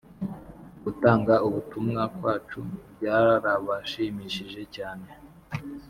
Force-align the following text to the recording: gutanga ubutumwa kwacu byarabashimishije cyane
gutanga 0.83 1.33
ubutumwa 1.47 2.01
kwacu 2.15 2.59
byarabashimishije 2.93 4.61
cyane 4.75 5.09